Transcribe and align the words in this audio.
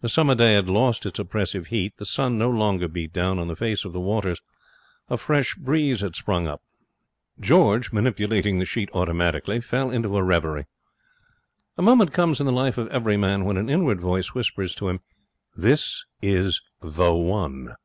The 0.00 0.08
summer 0.08 0.34
day 0.34 0.54
had 0.54 0.68
lost 0.68 1.06
its 1.06 1.20
oppressive 1.20 1.68
heat. 1.68 1.96
The 1.98 2.04
sun 2.04 2.36
no 2.36 2.50
longer 2.50 2.88
beat 2.88 3.12
down 3.12 3.38
on 3.38 3.46
the 3.46 3.54
face 3.54 3.84
of 3.84 3.92
the 3.92 4.00
waters. 4.00 4.40
A 5.08 5.16
fresh 5.16 5.54
breeze 5.54 6.00
had 6.00 6.16
sprung 6.16 6.48
up. 6.48 6.60
George, 7.40 7.92
manipulating 7.92 8.58
the 8.58 8.64
sheet 8.64 8.88
automatically, 8.94 9.60
fell 9.60 9.92
into 9.92 10.16
a 10.16 10.24
reverie. 10.24 10.66
A 11.78 11.82
moment 11.82 12.12
comes 12.12 12.40
in 12.40 12.46
the 12.46 12.52
life 12.52 12.78
of 12.78 12.88
every 12.88 13.16
man 13.16 13.44
when 13.44 13.56
an 13.56 13.70
inward 13.70 14.00
voice 14.00 14.34
whispers 14.34 14.74
to 14.74 14.88
him, 14.88 14.98
'This 15.54 16.04
is 16.20 16.60
The 16.80 17.14
One!' 17.14 17.76